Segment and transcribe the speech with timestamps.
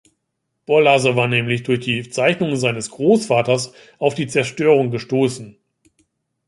[0.65, 5.59] Borlase war nämlich durch die Zeichnungen seines Großvaters auf die Zerstörung gestoßen.